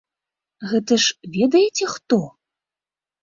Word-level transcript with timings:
Гэта 0.69 0.93
ж 1.03 1.33
ведаеце, 1.35 1.85
хто? 1.93 2.19